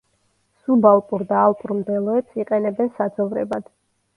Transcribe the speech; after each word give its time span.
სუბალპურ 0.61 1.25
და 1.33 1.37
ალპურ 1.49 1.75
მდელოებს 1.81 2.41
იყენებენ 2.45 2.91
საძოვრებად. 2.99 3.71